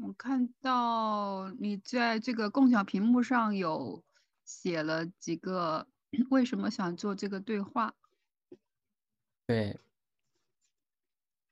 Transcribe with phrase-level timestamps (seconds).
[0.00, 4.04] 我看到你在这个共享屏幕上有
[4.44, 5.88] 写了几个
[6.30, 7.94] 为什么想做这个对话。
[9.46, 9.78] 对。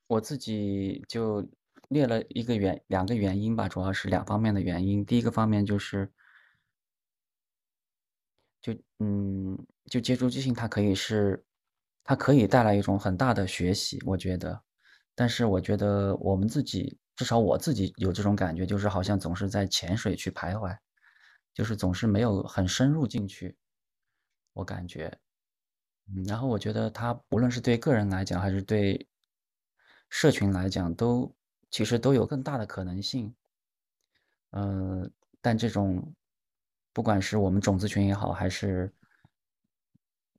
[0.07, 1.45] 我自己就
[1.89, 5.05] 列了一个原两个原因吧，主要是两方面的原因。
[5.05, 6.09] 第一个方面就是
[8.61, 9.57] 就嗯，
[9.91, 11.43] 就接触即兴，它可以是
[12.05, 14.63] 它可以带来一种很大的学习，我觉得。
[15.13, 20.77] 但是我觉得我们自己至少我自己有这种感觉，就是好像总是在浅水去徘徊，
[21.51, 23.57] 就是总是没有很深入进去，
[24.53, 25.11] 我感觉。
[26.09, 29.07] 嗯，然后我觉得它无论是对个人来讲，还是对
[30.09, 31.35] 社群来讲，都
[31.71, 33.33] 其实都有更大的可能性。
[34.51, 35.09] 呃，
[35.41, 36.13] 但这种
[36.93, 38.93] 不管是我们种子群也好，还是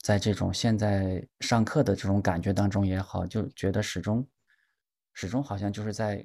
[0.00, 4.24] 在这种现在上课的这种感觉当中也好，就觉得始终
[5.12, 6.24] 始终好像就是在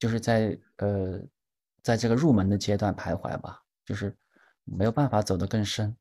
[0.00, 1.20] 就是在呃，
[1.82, 4.16] 在这个入门的阶段徘徊吧，就是
[4.64, 5.94] 没有办法走得更深。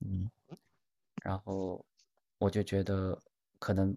[0.00, 0.28] 嗯，
[1.22, 1.86] 然后
[2.38, 3.18] 我就觉得
[3.60, 3.96] 可能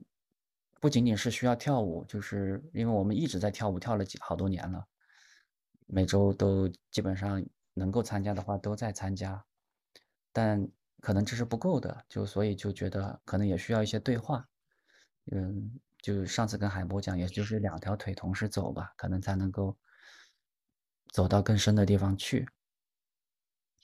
[0.79, 4.85] 不仅仅是需要跳舞，就是因为我们一直在跳舞，跳了几好多年了。
[5.87, 9.43] 每周都基本上能够参加的话都在参加，
[10.31, 10.69] 但
[11.01, 14.47] 可能这是不够的，就所以就觉得可能也需要一些对话。
[15.31, 19.77] 嗯，就上次跟海波讲，也就是两条腿同时走吧，可能才能够
[21.11, 22.47] 走到更深的地方去。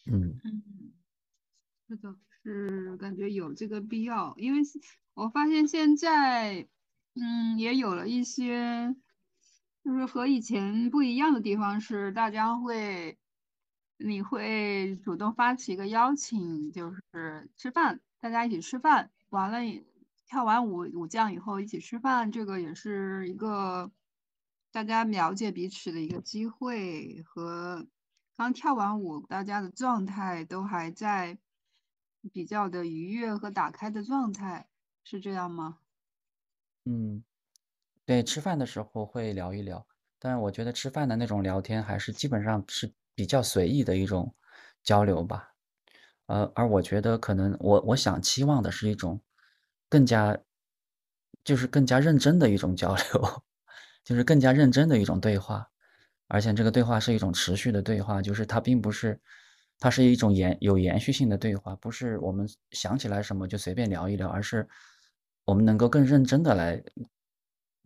[0.06, 0.40] 嗯，
[1.88, 4.62] 是的，是感觉有这个必要，因为
[5.14, 6.68] 我发现现在，
[7.16, 8.96] 嗯，也有了一些。
[9.86, 13.18] 就是和以前不一样的地方是，大家会，
[13.98, 19.60] 你会主动发起一个邀请，就是吃饭，大家一起吃饭，完了
[20.34, 23.92] 跳完舞舞将以后一起吃饭，这个也是一个
[24.72, 27.22] 大家了解彼此的一个机会。
[27.24, 27.86] 和
[28.36, 31.38] 刚跳完舞，大家的状态都还在
[32.32, 34.68] 比较的愉悦和打开的状态，
[35.04, 35.78] 是这样吗？
[36.86, 37.24] 嗯。
[38.04, 39.86] 对，吃饭的时候会聊一聊，
[40.18, 44.34] 但是我觉得吃饭的那种聊天还是基本上是比较随意的一种
[44.82, 45.54] 交流吧。
[46.26, 49.22] 呃，而我觉得可能我我想期望的是一种
[49.94, 50.36] 更加
[51.44, 53.44] 就是更加认真的一种交流，
[54.04, 55.68] 就是更加认真的一种对话，
[56.28, 59.20] 而且这个对话是一种持续的对话，就是它并不是
[59.80, 64.68] 它是一种延有延续性的对话，不是我们想起来什么就随便聊一聊，而是
[65.46, 66.82] 我们能够更认真的来。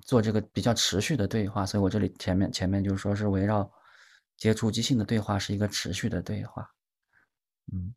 [0.06, 3.69] 做这个比较持续的对话，所以我这里前面前面就是说是围绕
[4.38, 6.69] 接触即兴的对话是一个持续的对话，
[7.74, 7.94] 嗯，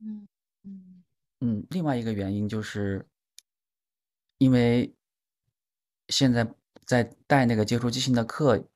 [0.00, 0.28] 嗯
[0.64, 0.93] 嗯。
[1.44, 3.06] 嗯，另外一个原因就是，
[4.38, 4.94] 因为
[6.08, 6.54] 现在
[6.86, 8.66] 在带那个接触即兴的课，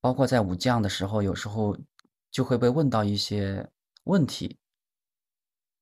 [0.00, 1.76] 包括在武将的时候，有时候
[2.30, 3.68] 就会被问到一些
[4.04, 4.56] 问题，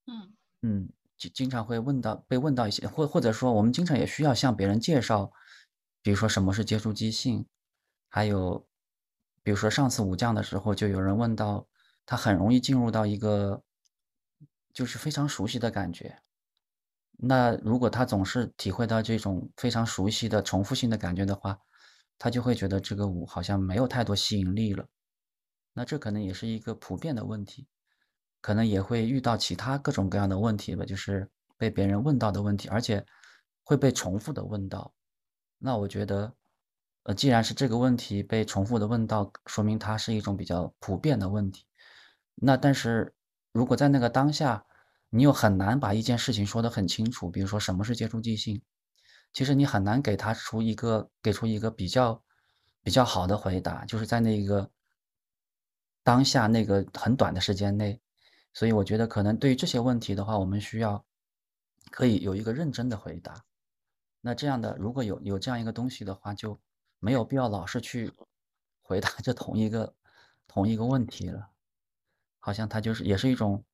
[0.07, 0.89] 嗯嗯。
[1.17, 5.33] 经经常会问到被问到一些，或或者说我们经常也需要向别人介绍，
[6.01, 7.45] 比如说什么是接触即兴，
[8.09, 8.65] 还有，
[9.43, 11.67] 比如说上次武将的时候，就有人问到，
[12.07, 13.65] 他很容易进入到一个，
[14.79, 16.17] 就是非常熟悉的感觉。
[17.17, 21.59] 那如果他总是体会到这种非常熟悉的重复性的感觉的话，
[22.17, 24.87] 他就会觉得这个舞好像没有太多吸引力了。
[25.73, 27.67] 那这可能也是一个普遍的问题。
[28.41, 33.05] 可能也会遇到其他各种各样的问题吧，就是被别人问到的问题，而且
[33.65, 34.95] 会被重复的问到。
[35.59, 36.33] 那我觉得，
[37.03, 41.67] 呃，既然是这个问题被重复的问到，说明它是一种比较普遍的问题。
[42.37, 43.13] 那但是
[43.51, 44.65] 如果在那个当下，
[45.11, 48.61] 你又很难把一件事情说得很清楚，比如说什么是接触即兴，
[49.33, 52.23] 其实你很难给他出一个给出一个比较
[52.83, 54.71] 比较好的回答，就是在那个
[56.03, 58.01] 当下那个很短的时间内。
[58.55, 61.05] 所以我觉得可能对于这些问题的话，我们需要
[61.91, 63.45] 可以有一个认真的回答。
[64.21, 66.59] 那这样的如果有有这样一个东西的话，就
[66.99, 68.13] 没有必要老是去
[68.83, 69.95] 回答这同一个
[70.49, 71.51] 同一个问题了。
[72.41, 73.65] 好像它就是也是一种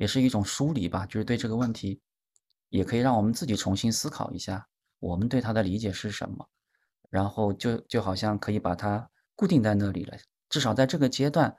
[0.00, 2.00] 也是一种梳理吧，就是对这个问题
[2.70, 4.66] 也可以让我们自己重新思考一下，
[4.98, 6.48] 我们对它的理解是什么，
[7.10, 10.16] 然后就就好像可以把它固定在那里了，
[10.48, 11.54] 至少在这个阶段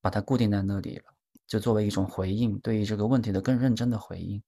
[0.00, 1.14] 把它固定在那里了。
[1.46, 4.42] 就作为一种回应，对于这个问题的更认真的回应。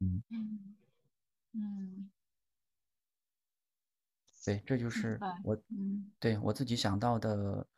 [0.00, 0.74] 嗯嗯
[1.52, 2.10] 嗯，
[4.44, 7.68] 对，这就是我嗯对我自己想到的，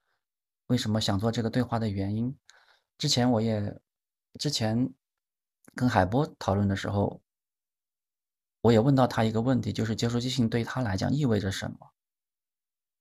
[0.69, 2.35] 为什么想做这个对话的原因。
[2.99, 3.81] 之前我也
[4.38, 4.93] 之前
[5.75, 7.23] 跟海波讨论的时候，
[8.61, 11.91] 我也问到他一个问题，就是接触即性对他来讲意味着什么？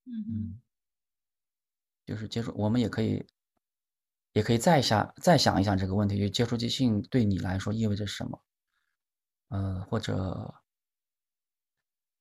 [0.06, 0.60] 嗯
[2.06, 3.26] 就是接触，我们也可以，
[4.34, 8.44] 也可以再下再想一想这个问题，就接触即性对你来说意味着什么？
[9.50, 10.54] 呃，或者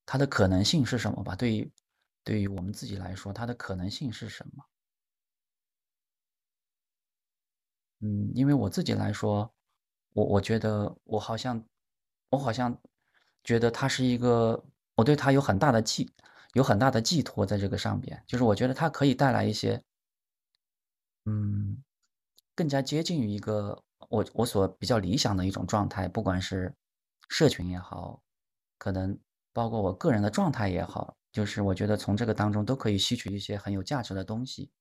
[0.06, 1.34] 它的可能性是什么吧？
[1.34, 1.72] 对于
[2.22, 4.64] 对于我们自己来说，它的可能性是什么？
[8.04, 9.49] 嗯，因为我自己来说，
[10.12, 11.64] 我我觉得我好像，
[12.31, 12.76] 我好像
[13.44, 14.64] 觉得它是一个，
[14.96, 16.10] 我对它有很大的寄，
[16.54, 19.81] 有很大的寄托在这个上边，就是我觉得它可以带来一些，
[21.26, 21.81] 嗯，
[22.56, 26.75] 更加接近于一个我我所比较理想的一种状态，不管是
[27.28, 28.20] 社群也好，
[28.78, 29.16] 可能
[29.52, 34.72] 包括我个人的状态也好，就是我觉得从这个当中都可以吸取一些很有价值的东西，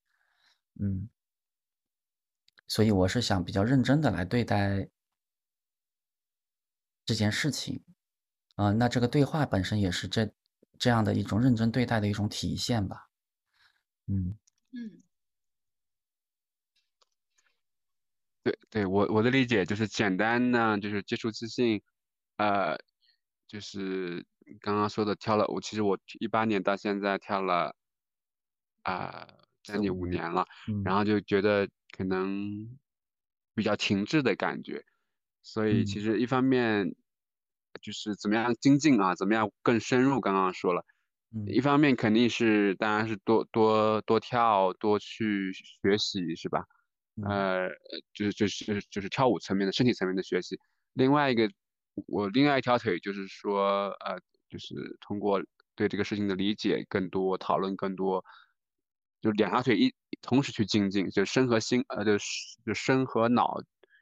[0.79, 1.07] 嗯。
[2.71, 4.87] 所以我是想比较认真的来对待
[7.03, 7.83] 这件事情，
[8.55, 10.31] 啊，那这个对话本身也是这
[10.79, 13.09] 这样的一种认真对待的一种体现吧，
[14.07, 14.37] 嗯。
[14.71, 15.03] 嗯，
[18.41, 21.81] 对对，我我的理解就是简单呢，就是接触自信，
[22.37, 22.77] 呃，
[23.49, 24.25] 就是
[24.61, 27.75] 刚刚说的跳了，我其实我一八年到现在跳了
[28.83, 29.27] 啊
[29.61, 30.45] 将近五年了，
[30.85, 31.67] 然后就觉得。
[31.91, 32.77] 可能
[33.55, 34.83] 比较停滞的感觉，
[35.43, 36.95] 所以其实一方面
[37.81, 40.19] 就是怎么样精进啊，怎么样更深入。
[40.21, 40.83] 刚刚说了，
[41.47, 46.63] 一方面肯定是当然是多多多跳，多去学习，是吧？
[47.29, 47.69] 呃，
[48.13, 50.57] 就是就是就是跳舞层面的身体层面的学习。
[50.93, 51.49] 另外一个，
[52.07, 54.17] 我另外一条腿就是说，呃，
[54.49, 55.41] 就是通过
[55.75, 58.23] 对这个事情的理解更多，讨论更多。
[59.21, 62.17] 就两条腿一同时去精进，就身和心，呃，就
[62.65, 63.57] 就身和脑，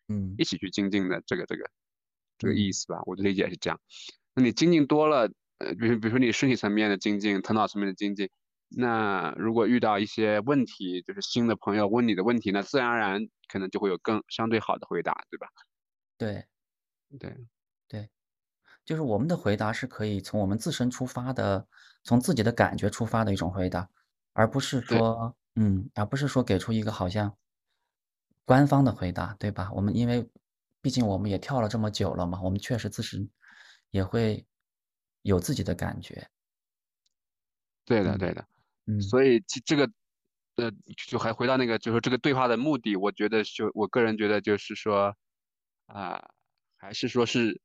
[0.08, 1.70] 嗯，一起去精进的这个这个
[2.38, 3.02] 这个意思吧。
[3.06, 3.80] 我的理解是这样。
[4.36, 8.30] 那你精进多了，呃，比如比如说你身体层面的精进，头脑层面的精进，
[8.70, 15.48] 那如果遇到一些问题，就是新的朋友问你的问题，那自然而然可能就会有更相对好的回答，对吧？
[16.18, 16.46] 对，
[17.20, 17.36] 对，
[17.88, 18.10] 对，
[18.86, 21.68] 就是我们的回答是可以从我们自身出发的，
[22.04, 23.90] 从自己的感觉出发的一种回答。
[24.34, 27.36] 而不是说，嗯，而不是说给出一个好像
[28.48, 29.70] 官方的回答，对吧？
[29.74, 30.28] 我们因为
[30.82, 33.30] 毕竟我们也跳了这么久了嘛，我们确实自身
[33.92, 34.46] 也会
[35.22, 36.30] 有自己的感觉。
[37.88, 38.46] 对的，对的，
[38.86, 39.90] 嗯，所以这这个，
[40.56, 40.72] 呃，
[41.08, 45.16] 就还回到那个，就是这个对话的目的，我觉得就我个人觉得就是说，
[45.88, 46.22] 啊，
[46.78, 47.60] 还是说是，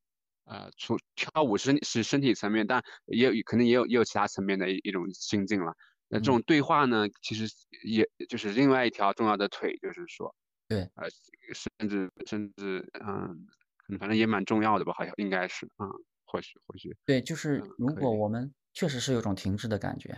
[0.45, 5.75] 呃，从跳舞是是身体层面，但也有可能也有也有其他层面的一一种心境了。
[6.15, 7.47] 那这种对话呢，其实
[7.85, 10.33] 也就是另外一条重要的腿，就是说，
[10.69, 11.09] 对，呃，
[11.53, 15.91] 甚至甚至，嗯，反正也蛮重要的吧，好像应该是，嗯，
[16.25, 20.17] 或许或许，对，就是如果我们确实是有种停滞的感觉，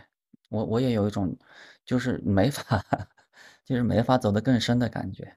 [0.50, 1.34] 我我也有一种，
[1.86, 2.62] 就是没法，
[3.64, 5.34] 就是没法走得更深的感觉，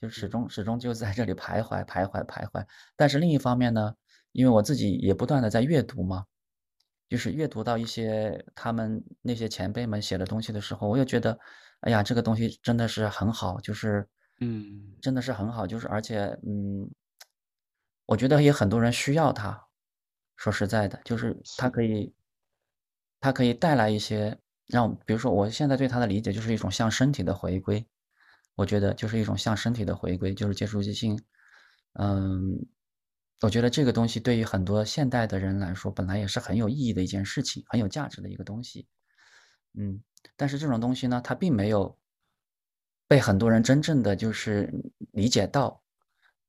[0.00, 2.66] 就始终始终就在这里徘徊徘徊徘徊。
[2.96, 3.94] 但是另一方面呢，
[4.32, 6.24] 因为我自己也不断的在阅读嘛。
[7.08, 11.38] 就是阅读到一些他们那些前辈们写的东西的时候，我又觉得，
[11.80, 14.08] 哎呀，这个东西真的是很好，就是，
[14.40, 16.90] 嗯，真的是很好，就是而且，嗯，
[18.06, 19.66] 我觉得也很多人需要它。
[20.36, 22.12] 说实在的，就是它可以，
[23.20, 27.86] 它可以带来一些让，比如说我现在对它的理解就是一种向身体的回归，
[28.56, 31.18] 我觉得就是一种向身体的回归，就是接触即兴，
[31.94, 32.66] 嗯。
[33.42, 38.86] 我觉得这个东西对于很多现代的人来说，本来也是很有意义的一件事情，很有价值的一个东西。
[39.74, 40.02] 嗯，
[40.36, 41.98] 但是这种东西呢，它并没有
[43.06, 44.72] 被很多人真正的就是
[45.12, 45.82] 理解到。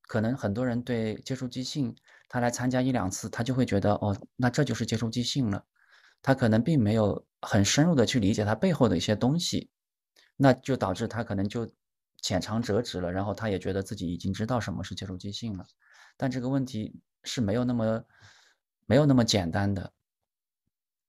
[0.03, 1.94] 可能很多人对接触即兴，
[2.29, 5.65] 他来参加一两次，他就会觉得哦，那这就是接触即兴了。
[6.22, 9.70] 他可能并没有很深入的去理解它背后的一些东西，
[10.38, 11.70] 那就导致他可能就
[12.22, 15.65] 浅尝辄止了，然后他也觉得自己已经知道什么是接触即兴了。
[16.18, 18.04] 但这个问题是没有那么
[18.86, 19.94] 没有那么简单的。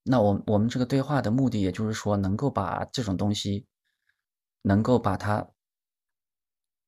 [0.02, 3.66] 那我我们这个对话的目的，也就是说，能够把这种东西，
[4.62, 5.50] 能够把它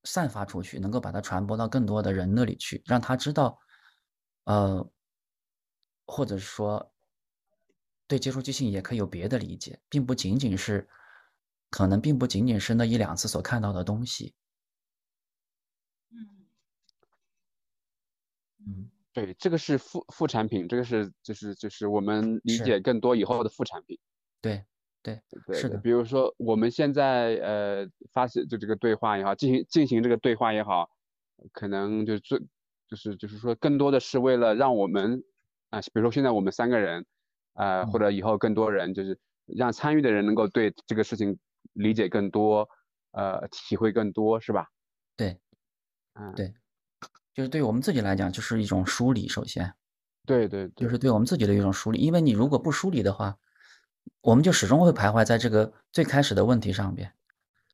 [0.04, 3.58] 散发出去，能够把它传播到更多的人那里去，让他知道，
[4.44, 4.90] 呃，
[6.06, 6.92] 或者说，
[8.06, 10.88] 对接触即兴也可以有别的理解，并不仅仅是，
[11.68, 14.34] 可能并不仅仅是那一两次所看到的东西。
[18.66, 23.98] 嗯，对，这个是副副产品，这个是就是就是我们理解更多以后的副产品。
[24.42, 24.64] 对
[25.02, 25.78] 对对，是的。
[25.78, 30.90] 比如说我们现在呃发现就这个对话也好，进行进行这个对话也好，
[31.52, 32.38] 可能就最
[32.88, 35.22] 就是就是说更多的是为了让我们
[35.70, 37.06] 啊，比如说现在我们三个人，
[37.54, 41.38] 呃，或者以后更多人，就是让参与的人能够对这个事情
[41.72, 42.68] 理解更多，
[43.12, 44.66] 呃，体会更多，是吧？
[45.16, 45.38] 对，
[46.14, 46.52] 嗯，对，
[47.34, 49.28] 就是对于我们自己来讲，就是一种梳理。
[49.28, 49.74] 首先，
[50.26, 52.00] 对对对，就是对我们自己的一种梳理。
[52.00, 53.36] 因为你如果不梳理的话，
[54.20, 57.14] 我们就始终会徘徊在这个最开始的问题上边，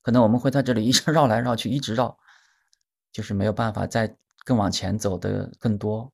[0.03, 2.19] 可能我们会在这里一直绕来绕去，一直绕，
[3.11, 6.13] 就是没有办法再更往前走的更多。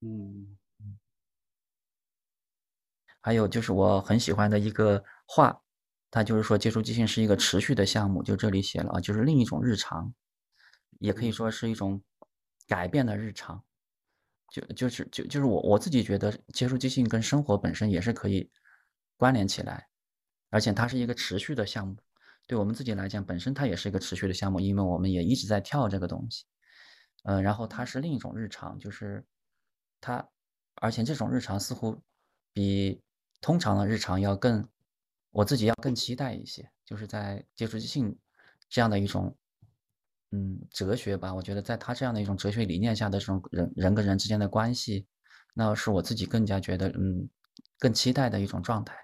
[0.00, 0.56] 嗯，
[3.20, 5.62] 还有就是我很喜欢的一个话，
[6.10, 10.12] 它就是说接触即兴是一个持续的项目，就这里写了啊，就是另一种日常，
[11.02, 12.00] 也可以说是一种
[12.66, 13.62] 改变的日常。
[14.52, 18.50] 就就是就就是我我自己觉得接触即兴跟生活本身也是可以
[19.16, 19.88] 关联起来，
[20.50, 21.96] 而且它是一个持续的项目。
[22.46, 26.44] 对我们自己来讲，本身它也是一个持续的项目，因为我们也一直在跳这个东西。
[27.24, 29.24] 嗯，然后它是另一种日常，就是
[30.00, 30.28] 它，
[30.74, 32.02] 而且这种日常似乎
[32.52, 33.00] 比
[33.40, 34.68] 通常的日常要更，
[35.30, 38.18] 我自己要更期待一些，就是在接触即兴
[38.68, 39.34] 这样的一种。
[40.32, 45.06] 嗯，哲学吧，我觉得在他这样的一种哲学理念下的这种人人跟人之间的关系，
[45.54, 47.28] 那是我自己更加觉得嗯
[47.78, 48.94] 更期待的一种状态。